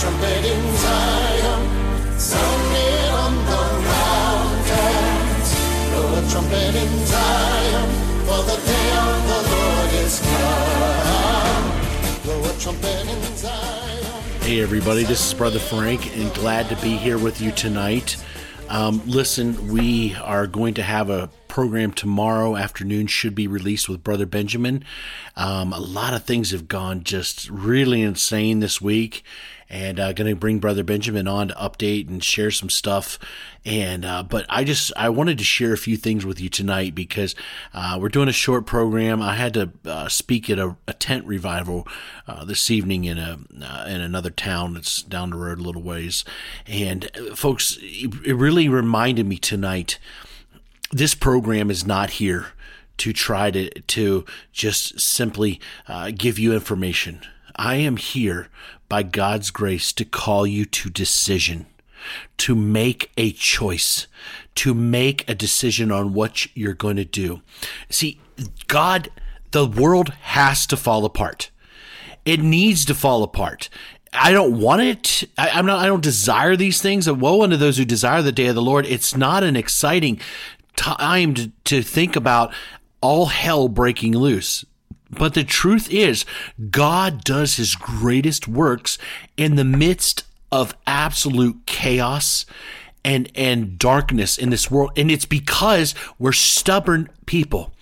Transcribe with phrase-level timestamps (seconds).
[0.00, 1.62] Zion,
[2.18, 5.48] sound it on the mountains.
[5.90, 7.90] Blow a trumpet in Zion,
[8.24, 11.66] for the day of the Lord is come.
[12.22, 14.22] Blow a trumpet in Zion.
[14.40, 18.16] Hey, everybody, this is Brother Frank, and glad to be here with you tonight.
[18.70, 24.02] Um, listen, we are going to have a program tomorrow afternoon, should be released with
[24.02, 24.82] Brother Benjamin.
[25.36, 29.24] Um, a lot of things have gone just really insane this week,
[29.70, 33.18] and uh, going to bring Brother Benjamin on to update and share some stuff.
[33.64, 36.94] And uh, but I just I wanted to share a few things with you tonight
[36.94, 37.34] because
[37.72, 39.22] uh, we're doing a short program.
[39.22, 41.86] I had to uh, speak at a, a tent revival
[42.26, 45.82] uh, this evening in a uh, in another town that's down the road a little
[45.82, 46.24] ways,
[46.66, 49.98] and folks, it, it really reminded me tonight.
[50.90, 52.48] This program is not here
[52.96, 57.20] to try to to just simply uh, give you information.
[57.56, 58.48] I am here
[58.90, 61.64] by God's grace to call you to decision
[62.38, 64.06] to make a choice,
[64.56, 67.42] to make a decision on what you're going to do.
[67.88, 68.20] See,
[68.66, 69.10] God,
[69.50, 71.50] the world has to fall apart.
[72.24, 73.68] It needs to fall apart.
[74.12, 75.30] I don't want it.
[75.38, 75.78] I, am not.
[75.78, 77.10] I don't desire these things.
[77.10, 78.84] Woe unto those who desire the day of the Lord.
[78.86, 80.20] It's not an exciting
[80.74, 82.52] time to, to think about
[83.00, 84.64] all hell breaking loose.
[85.10, 86.24] But the truth is,
[86.70, 88.98] God does his greatest works
[89.36, 92.46] in the midst of absolute chaos
[93.04, 94.92] and and darkness in this world.
[94.96, 97.72] And it's because we're stubborn people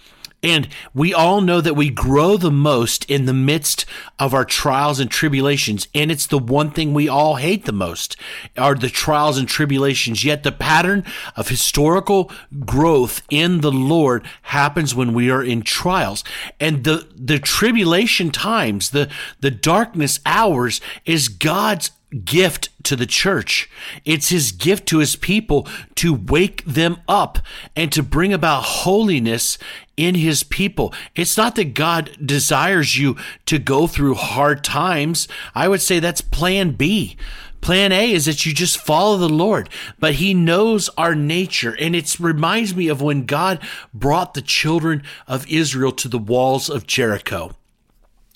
[0.43, 3.85] and we all know that we grow the most in the midst
[4.21, 5.89] of our trials and tribulations.
[5.95, 8.17] And it's the one thing we all hate the most
[8.57, 10.25] are the trials and tribulations.
[10.25, 12.31] Yet the pattern of historical
[12.65, 16.23] growth in the Lord happens when we are in trials.
[16.61, 21.91] And the, the tribulation times, the, the darkness hours is God's
[22.25, 23.69] gift to the church.
[24.05, 27.39] It's his gift to his people to wake them up
[27.77, 29.59] and to bring about holiness
[29.99, 30.95] in his people.
[31.15, 33.17] It's not that God desires you
[33.47, 35.29] to go through hard times.
[35.55, 37.17] I would say that's plan B.
[37.61, 41.77] Plan A is that you just follow the Lord, but He knows our nature.
[41.79, 43.59] And it reminds me of when God
[43.93, 47.57] brought the children of Israel to the walls of Jericho.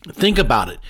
[0.09, 0.81] Think about it.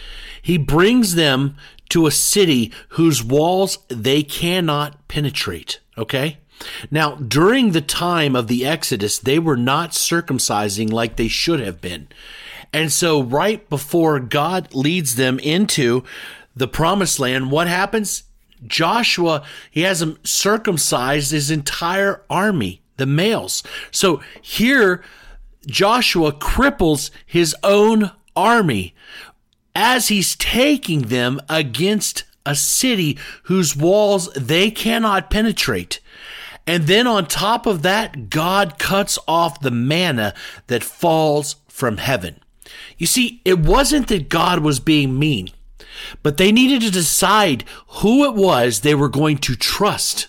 [0.41, 1.56] He brings them
[1.91, 5.81] to a city whose walls they cannot penetrate.
[5.99, 6.38] Okay?
[6.91, 11.81] Now, during the time of the Exodus, they were not circumcising like they should have
[11.81, 12.09] been.
[12.73, 16.05] And so, right before God leads them into
[16.56, 18.25] the promised land, what happens?
[18.67, 23.62] Joshua, he has them circumcised his entire army, the males.
[23.91, 25.03] So here,
[25.67, 28.94] Joshua cripples his own army
[29.75, 36.00] as he's taking them against a city whose walls they cannot penetrate.
[36.67, 40.34] And then on top of that, God cuts off the manna
[40.69, 42.41] that falls from heaven.
[42.97, 45.50] You see, it wasn't that God was being mean,
[46.23, 50.28] but they needed to decide who it was they were going to trust.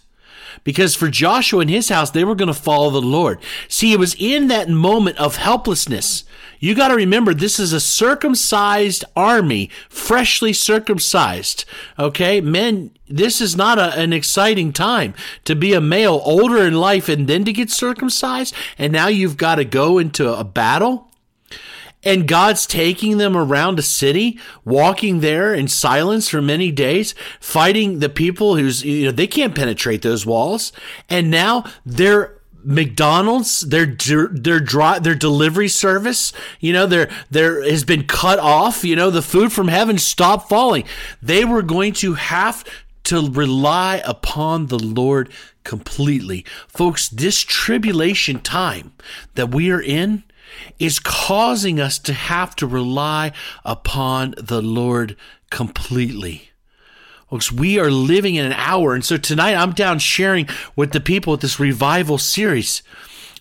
[0.64, 3.40] Because for Joshua and his house, they were going to follow the Lord.
[3.68, 6.24] See, it was in that moment of helplessness
[6.64, 11.66] you got to remember, this is a circumcised army, freshly circumcised.
[12.00, 16.76] Okay, men, this is not a, an exciting time to be a male older in
[16.76, 18.56] life and then to get circumcised.
[18.78, 21.12] And now you've got to go into a battle
[22.04, 28.00] and God's taking them around a city, walking there in silence for many days, fighting
[28.00, 30.72] the people who's, you know, they can't penetrate those walls.
[31.10, 37.84] And now they're McDonald's, their their dry, their delivery service, you know, there there has
[37.84, 38.84] been cut off.
[38.84, 40.86] You know, the food from heaven stopped falling.
[41.22, 42.64] They were going to have
[43.06, 45.30] to rely upon the Lord
[45.64, 47.10] completely, folks.
[47.10, 48.94] This tribulation time
[49.36, 50.24] that we are in
[50.80, 53.32] is causing us to have to rely
[53.64, 55.16] upon the Lord
[55.50, 56.50] completely.
[57.30, 58.94] Folks, we are living in an hour.
[58.94, 62.84] And so tonight I'm down sharing with the people at this revival series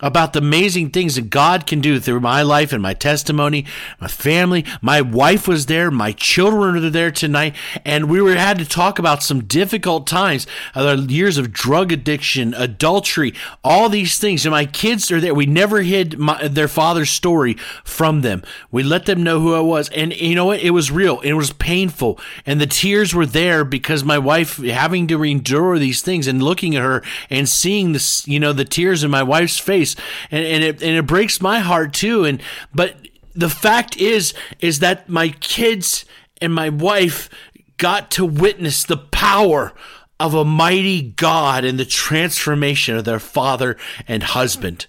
[0.03, 3.65] about the amazing things that God can do through my life and my testimony,
[4.01, 4.65] my family.
[4.83, 7.55] My wife was there, my children are there tonight,
[7.85, 12.53] and we were had to talk about some difficult times, uh, years of drug addiction,
[12.55, 13.33] adultery,
[13.63, 14.45] all these things.
[14.45, 15.35] And my kids are there.
[15.35, 17.55] We never hid my, their father's story
[17.85, 18.43] from them.
[18.71, 20.61] We let them know who I was, and you know what?
[20.61, 21.21] It was real.
[21.21, 26.03] It was painful, and the tears were there because my wife having to endure these
[26.03, 29.59] things and looking at her and seeing this, you know, the tears in my wife's
[29.59, 29.92] face
[30.31, 32.25] and, and it and it breaks my heart too.
[32.25, 32.43] And
[32.75, 32.97] but
[33.35, 36.05] the fact is is that my kids
[36.41, 37.29] and my wife
[37.77, 39.73] got to witness the power
[40.21, 44.87] of a mighty God and the transformation of their father and husband.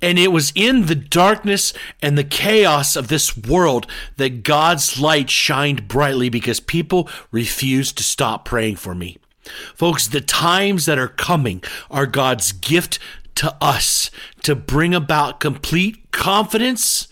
[0.00, 1.72] And it was in the darkness
[2.02, 3.86] and the chaos of this world
[4.16, 9.18] that God's light shined brightly because people refused to stop praying for me.
[9.74, 12.98] Folks, the times that are coming are God's gift
[13.36, 14.10] to us
[14.42, 17.08] to bring about complete confidence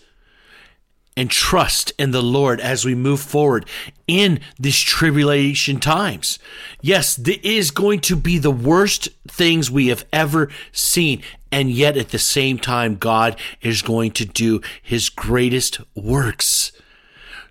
[1.15, 3.67] and trust in the Lord as we move forward
[4.07, 6.39] in these tribulation times.
[6.81, 11.21] Yes, this is going to be the worst things we have ever seen.
[11.51, 16.71] And yet at the same time, God is going to do his greatest works.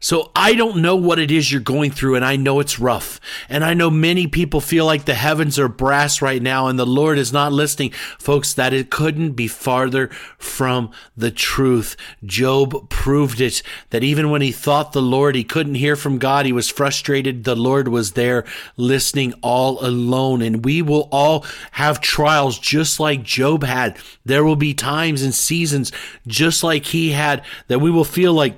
[0.03, 3.21] So I don't know what it is you're going through, and I know it's rough.
[3.49, 6.85] And I know many people feel like the heavens are brass right now and the
[6.85, 7.93] Lord is not listening.
[8.19, 10.09] Folks, that it couldn't be farther
[10.39, 11.97] from the truth.
[12.25, 16.47] Job proved it that even when he thought the Lord, he couldn't hear from God,
[16.47, 17.45] he was frustrated.
[17.45, 18.45] The Lord was there
[18.77, 20.43] listening all alone.
[20.43, 23.97] And we will all have trials just like Job had.
[24.25, 25.93] There will be times and seasons
[26.27, 28.57] just like he had that we will feel like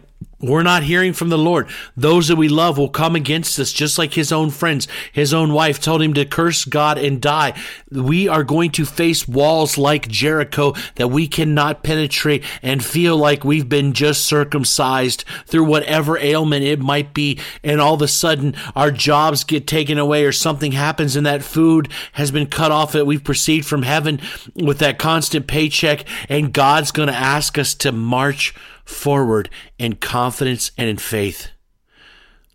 [0.49, 1.69] we're not hearing from the Lord.
[1.97, 4.89] Those that we love will come against us, just like his own friends.
[5.13, 7.61] His own wife told him to curse God and die.
[7.91, 13.45] We are going to face walls like Jericho that we cannot penetrate and feel like
[13.45, 17.39] we've been just circumcised through whatever ailment it might be.
[17.63, 21.43] And all of a sudden, our jobs get taken away or something happens and that
[21.43, 24.21] food has been cut off that we've received from heaven
[24.55, 26.05] with that constant paycheck.
[26.29, 31.49] And God's going to ask us to march forward in confidence and in faith.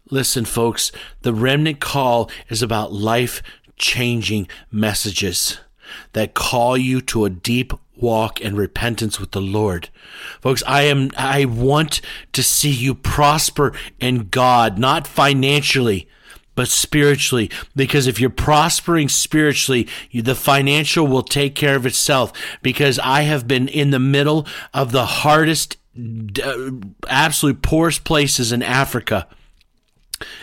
[0.09, 0.91] Listen, folks,
[1.21, 3.43] the remnant call is about life
[3.77, 5.59] changing messages
[6.13, 9.89] that call you to a deep walk and repentance with the Lord.
[10.41, 12.01] Folks, I am I want
[12.33, 16.07] to see you prosper in God, not financially,
[16.55, 17.49] but spiritually.
[17.75, 22.33] Because if you're prospering spiritually, you, the financial will take care of itself.
[22.61, 26.71] Because I have been in the middle of the hardest Uh,
[27.07, 29.27] absolute poorest places in Africa.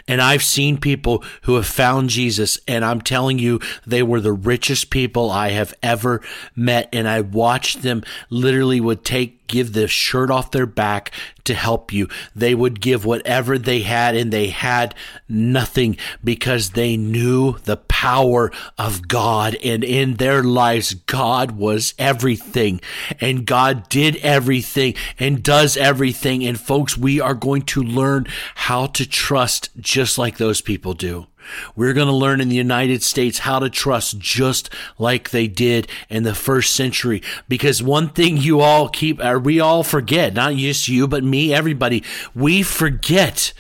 [0.08, 4.32] And I've seen people who have found Jesus, and I'm telling you, they were the
[4.32, 6.22] richest people I have ever
[6.54, 6.88] met.
[6.92, 11.10] And I watched them literally would take give the shirt off their back
[11.44, 12.08] to help you.
[12.34, 14.94] They would give whatever they had and they had
[15.28, 22.80] nothing because they knew the power of God and in their lives, God was everything
[23.20, 26.44] and God did everything and does everything.
[26.44, 28.26] And folks, we are going to learn
[28.56, 31.26] how to trust just like those people do.
[31.75, 35.88] We're going to learn in the United States how to trust just like they did
[36.10, 37.22] in the first century.
[37.48, 41.54] Because one thing you all keep, or we all forget, not just you, but me,
[41.54, 42.04] everybody,
[42.34, 43.54] we forget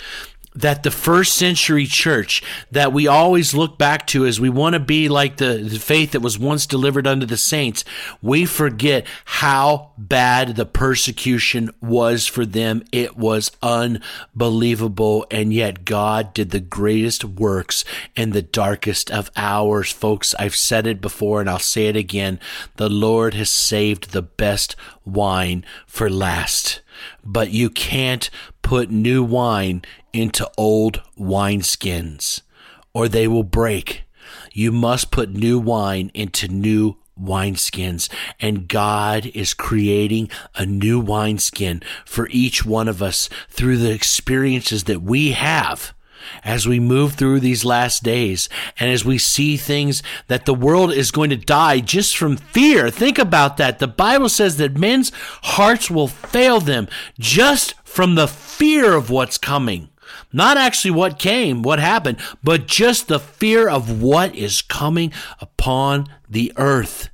[0.56, 4.80] that the first century church that we always look back to as we want to
[4.80, 7.84] be like the, the, faith that was once delivered unto the saints,
[8.22, 12.82] we forget how bad the persecution was for them.
[12.90, 15.26] It was unbelievable.
[15.30, 17.84] And yet God did the greatest works
[18.16, 19.92] in the darkest of hours.
[19.92, 22.40] Folks, I've said it before and I'll say it again.
[22.76, 24.74] The Lord has saved the best
[25.04, 26.80] wine for last
[27.24, 28.30] but you can't
[28.66, 29.80] put new wine
[30.12, 32.42] into old wineskins
[32.92, 34.02] or they will break.
[34.52, 38.08] You must put new wine into new wineskins
[38.40, 44.82] and God is creating a new wineskin for each one of us through the experiences
[44.84, 45.94] that we have
[46.42, 48.48] as we move through these last days
[48.80, 52.90] and as we see things that the world is going to die just from fear.
[52.90, 53.78] Think about that.
[53.78, 59.38] The Bible says that men's hearts will fail them just from the fear of what's
[59.38, 59.88] coming.
[60.30, 66.06] Not actually what came, what happened, but just the fear of what is coming upon
[66.28, 67.08] the earth.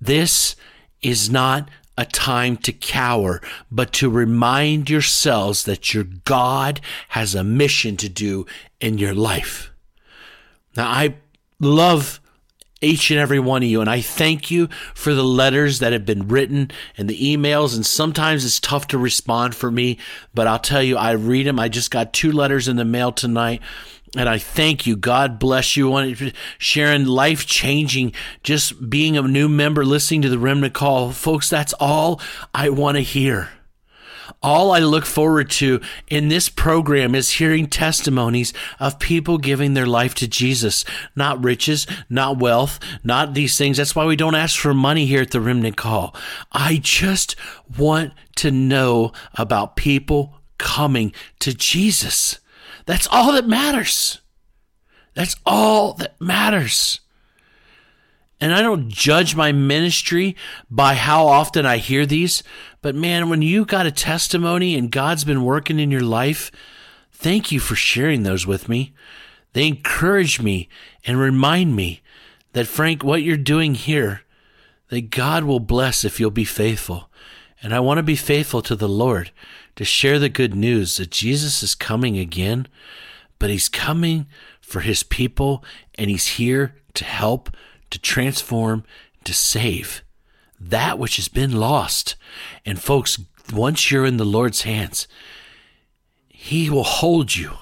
[0.00, 0.56] This
[1.02, 7.44] is not a time to cower, but to remind yourselves that your God has a
[7.44, 8.46] mission to do
[8.80, 9.70] in your life.
[10.78, 11.16] Now, I
[11.60, 12.20] love
[12.80, 13.80] each and every one of you.
[13.80, 17.74] And I thank you for the letters that have been written and the emails.
[17.74, 19.98] And sometimes it's tough to respond for me,
[20.34, 21.60] but I'll tell you, I read them.
[21.60, 23.60] I just got two letters in the mail tonight.
[24.16, 24.96] And I thank you.
[24.96, 26.32] God bless you.
[26.58, 31.12] Sharing life changing, just being a new member, listening to the remnant call.
[31.12, 32.20] Folks, that's all
[32.52, 33.50] I want to hear.
[34.42, 39.86] All I look forward to in this program is hearing testimonies of people giving their
[39.86, 40.84] life to Jesus,
[41.14, 43.76] not riches, not wealth, not these things.
[43.76, 46.14] That's why we don't ask for money here at the Remnant Call.
[46.52, 47.36] I just
[47.78, 52.38] want to know about people coming to Jesus.
[52.86, 54.20] That's all that matters.
[55.14, 57.00] That's all that matters.
[58.40, 60.34] And I don't judge my ministry
[60.70, 62.42] by how often I hear these,
[62.82, 66.50] but man, when you got a testimony and God's been working in your life,
[67.12, 68.92] thank you for sharing those with me.
[69.52, 70.68] They encourage me
[71.04, 72.00] and remind me
[72.52, 74.22] that, Frank, what you're doing here,
[74.88, 77.10] that God will bless if you'll be faithful.
[77.62, 79.30] And I want to be faithful to the Lord
[79.76, 82.66] to share the good news that Jesus is coming again,
[83.38, 84.26] but he's coming
[84.60, 85.62] for his people
[85.96, 87.50] and he's here to help
[87.90, 88.84] to transform,
[89.24, 90.02] to save
[90.60, 92.16] that which has been lost.
[92.66, 93.18] And folks,
[93.52, 95.08] once you're in the Lord's hands,
[96.28, 97.52] He will hold you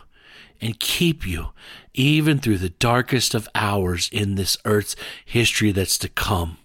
[0.60, 1.50] and keep you
[1.94, 6.58] even through the darkest of hours in this earth's history that's to come.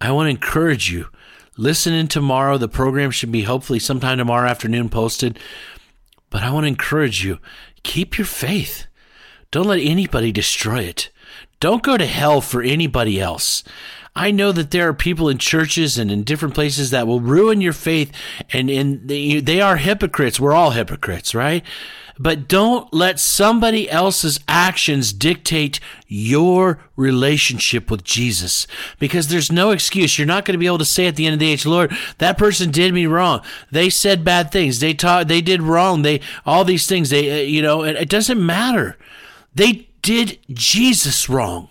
[0.00, 1.08] I want to encourage you.
[1.56, 2.56] Listen in tomorrow.
[2.56, 5.38] The program should be hopefully sometime tomorrow afternoon posted.
[6.30, 7.38] But I want to encourage you
[7.82, 8.86] keep your faith.
[9.50, 11.10] Don't let anybody destroy it.
[11.60, 13.64] Don't go to hell for anybody else.
[14.18, 17.60] I know that there are people in churches and in different places that will ruin
[17.60, 18.10] your faith,
[18.52, 20.40] and, and they, they are hypocrites.
[20.40, 21.64] We're all hypocrites, right?
[22.18, 28.66] But don't let somebody else's actions dictate your relationship with Jesus
[28.98, 30.18] because there's no excuse.
[30.18, 31.96] You're not going to be able to say at the end of the age, Lord,
[32.18, 33.40] that person did me wrong.
[33.70, 34.80] They said bad things.
[34.80, 36.02] They taught, they did wrong.
[36.02, 38.96] They, all these things, they, uh, you know, it, it doesn't matter.
[39.54, 41.68] They did Jesus wrong.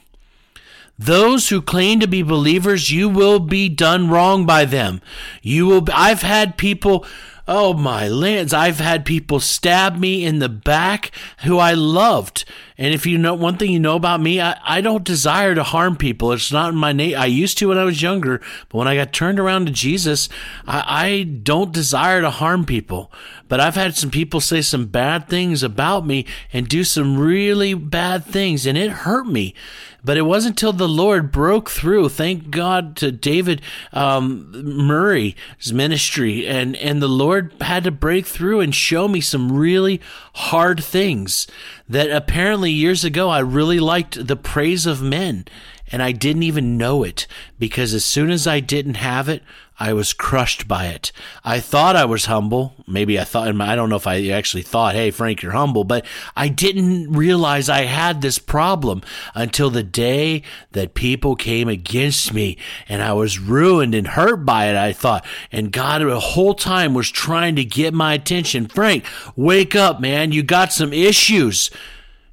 [0.99, 5.01] Those who claim to be believers, you will be done wrong by them.
[5.41, 5.81] You will.
[5.81, 7.05] Be, I've had people.
[7.47, 8.53] Oh my lands!
[8.53, 11.11] I've had people stab me in the back
[11.43, 12.45] who I loved.
[12.77, 15.63] And if you know one thing you know about me, I, I don't desire to
[15.63, 16.31] harm people.
[16.31, 17.17] It's not in my name.
[17.17, 20.29] I used to when I was younger, but when I got turned around to Jesus,
[20.67, 23.11] I, I don't desire to harm people.
[23.47, 27.73] But I've had some people say some bad things about me and do some really
[27.73, 29.55] bad things, and it hurt me.
[30.03, 32.09] But it wasn't until the Lord broke through.
[32.09, 35.35] Thank God to David um, Murray's
[35.73, 39.99] ministry, and and the Lord had to break through and show me some really
[40.33, 41.47] hard things
[41.89, 45.45] that apparently years ago I really liked the praise of men
[45.91, 47.27] and I didn't even know it
[47.57, 49.41] because as soon as I didn't have it,
[49.79, 51.11] I was crushed by it.
[51.43, 52.73] I thought I was humble.
[52.87, 56.03] Maybe I thought, I don't know if I actually thought, hey, Frank, you're humble, but
[56.35, 59.03] I didn't realize I had this problem
[59.35, 60.41] until the day
[60.71, 62.57] that people came against me
[62.89, 65.23] and I was ruined and hurt by it, I thought.
[65.51, 68.67] And God, the whole time, was trying to get my attention.
[68.67, 69.05] Frank,
[69.35, 70.31] wake up, man.
[70.31, 71.69] You got some issues.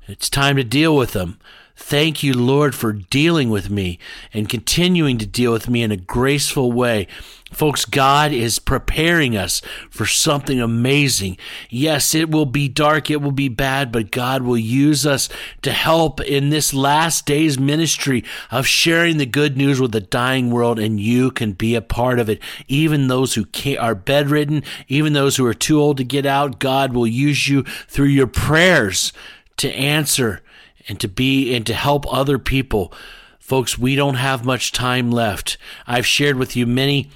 [0.07, 1.39] It's time to deal with them.
[1.77, 3.99] Thank you, Lord, for dealing with me
[4.33, 7.09] and continuing to deal with me in a graceful way.
[7.53, 11.37] Folks, God is preparing us for something amazing.
[11.69, 15.29] Yes, it will be dark, it will be bad, but God will use us
[15.63, 20.51] to help in this last day's ministry of sharing the good news with the dying
[20.51, 22.41] world, and you can be a part of it.
[22.67, 23.47] Even those who
[23.79, 27.63] are bedridden, even those who are too old to get out, God will use you
[27.89, 29.13] through your prayers
[29.57, 30.41] to answer
[30.89, 32.93] and to be and to help other people.
[33.39, 35.59] Folks, we don't have much time left.
[35.87, 37.11] I've shared with you many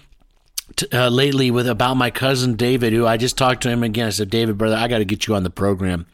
[0.93, 4.09] uh, lately with about my cousin David, who I just talked to him again.
[4.09, 6.07] I said, David, brother, I got to get you on the program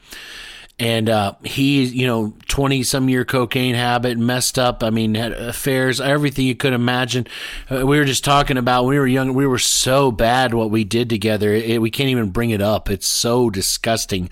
[0.79, 4.83] and uh, he, you know, twenty some year cocaine habit, messed up.
[4.83, 7.27] I mean, had affairs, everything you could imagine.
[7.71, 9.35] Uh, we were just talking about we were young.
[9.35, 11.53] We were so bad what we did together.
[11.53, 12.91] It, we can't even bring it up.
[12.91, 14.31] It's so disgusting.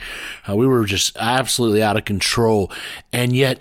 [0.48, 2.72] Uh, we were just absolutely out of control,
[3.12, 3.60] and yet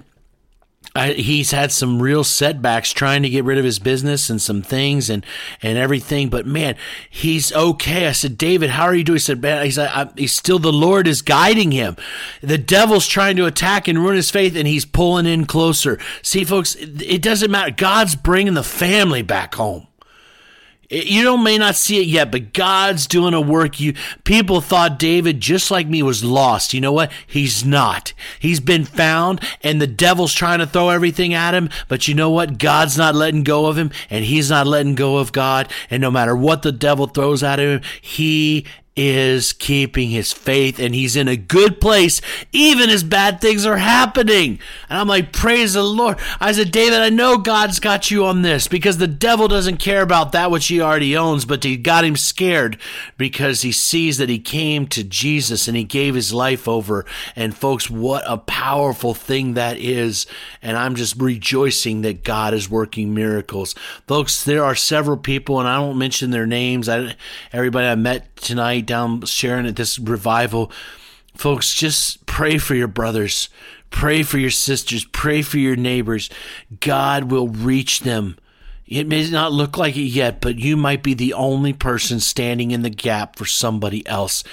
[0.94, 4.62] I, he's had some real setbacks trying to get rid of his business and some
[4.62, 5.26] things and,
[5.62, 6.30] and everything.
[6.30, 6.76] But man,
[7.10, 8.08] he's okay.
[8.08, 9.16] I said, David, how are you doing?
[9.16, 9.80] He said, man, he's,
[10.18, 11.96] he's still, the Lord is guiding him.
[12.42, 15.98] The devil's trying to attack and ruin his faith and he's pulling in closer.
[16.24, 17.72] See, folks, it doesn't matter.
[17.72, 19.88] God's bringing the family back home.
[20.92, 23.80] You don't may not see it yet, but God's doing a work.
[23.80, 23.94] You
[24.26, 26.74] people thought David, just like me, was lost.
[26.74, 27.14] You know what?
[27.26, 28.12] He's not.
[28.40, 31.70] He's been found, and the devil's trying to throw everything at him.
[31.88, 32.58] But you know what?
[32.58, 35.72] God's not letting go of him, and he's not letting go of God.
[35.90, 40.94] And no matter what the devil throws at him, he is keeping his faith and
[40.94, 42.20] he's in a good place
[42.52, 44.60] even as bad things are happening.
[44.90, 46.20] And I'm like, praise the Lord.
[46.42, 50.02] I said, David, I know God's got you on this because the devil doesn't care
[50.02, 52.78] about that which he already owns, but he got him scared
[53.18, 57.06] because he sees that he came to Jesus and he gave his life over.
[57.34, 60.28] And folks, what a powerful thing that is.
[60.62, 63.74] And I'm just rejoicing that God is working miracles.
[64.06, 66.90] Folks, there are several people, and I don't mention their names.
[66.90, 67.16] I,
[67.54, 70.72] everybody I met tonight down sharing at this revival.
[71.36, 73.50] Folks, just pray for your brothers.
[73.90, 75.06] Pray for your sisters.
[75.06, 76.30] Pray for your neighbors.
[76.80, 78.38] God will reach them.
[78.88, 82.72] It may not look like it yet, but you might be the only person standing
[82.72, 84.44] in the gap for somebody else.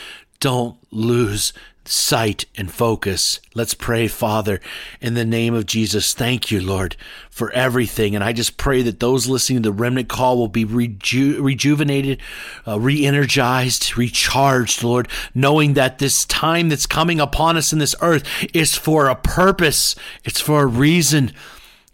[0.41, 1.53] Don't lose
[1.89, 3.41] sight and focus.
[3.55, 4.61] Let's pray, Father,
[5.01, 6.13] in the name of Jesus.
[6.13, 6.97] Thank you, Lord,
[7.31, 8.15] for everything.
[8.15, 12.21] And I just pray that those listening to the remnant call will be reju- rejuvenated,
[12.67, 17.97] uh, re energized, recharged, Lord, knowing that this time that's coming upon us in this
[18.01, 21.33] earth is for a purpose, it's for a reason.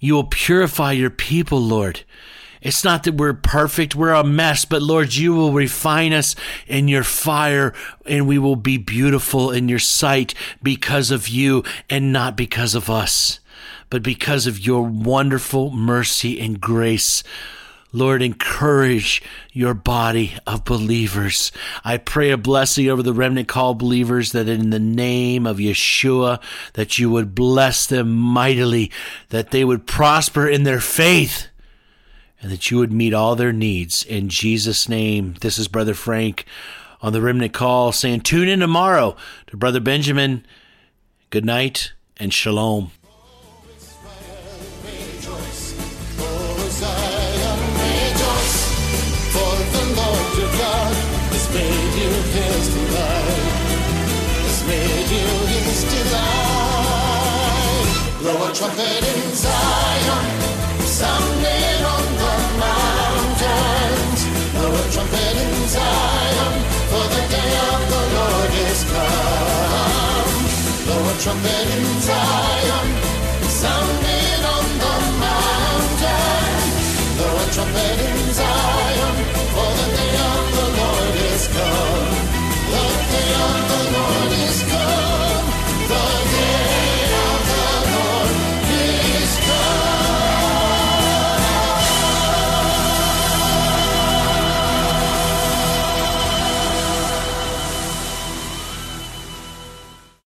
[0.01, 2.03] You will purify your people, Lord.
[2.65, 6.35] It's not that we're perfect, we're a mess, but Lord, you will refine us
[6.67, 7.75] in your fire
[8.07, 12.89] and we will be beautiful in your sight because of you and not because of
[12.89, 13.39] us,
[13.91, 17.23] but because of your wonderful mercy and grace.
[17.93, 21.53] Lord, encourage your body of believers.
[21.85, 26.41] I pray a blessing over the remnant call believers that in the name of Yeshua,
[26.73, 28.91] that you would bless them mightily,
[29.29, 31.49] that they would prosper in their faith
[32.45, 34.05] and that you would meet all their needs.
[34.05, 36.45] In Jesus' name, this is Brother Frank
[37.01, 40.45] on the Remnant Call saying, Tune in tomorrow to Brother Benjamin.
[41.31, 42.91] Good night and shalom.
[58.55, 58.94] Trumpet
[71.25, 72.89] trumpet in Zion.
[73.49, 73.94] Sound